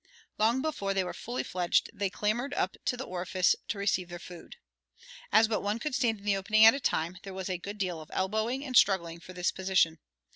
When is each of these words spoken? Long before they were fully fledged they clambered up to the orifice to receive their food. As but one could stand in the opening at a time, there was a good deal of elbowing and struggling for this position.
Long 0.39 0.63
before 0.63 0.95
they 0.95 1.03
were 1.03 1.13
fully 1.13 1.43
fledged 1.43 1.91
they 1.93 2.09
clambered 2.09 2.55
up 2.55 2.75
to 2.85 2.97
the 2.97 3.03
orifice 3.03 3.55
to 3.67 3.77
receive 3.77 4.09
their 4.09 4.17
food. 4.17 4.55
As 5.31 5.47
but 5.47 5.61
one 5.61 5.77
could 5.77 5.93
stand 5.93 6.17
in 6.17 6.25
the 6.25 6.37
opening 6.37 6.65
at 6.65 6.73
a 6.73 6.79
time, 6.79 7.19
there 7.21 7.35
was 7.35 7.49
a 7.51 7.59
good 7.59 7.77
deal 7.77 8.01
of 8.01 8.09
elbowing 8.11 8.65
and 8.65 8.75
struggling 8.75 9.19
for 9.19 9.33
this 9.33 9.51
position. 9.51 9.99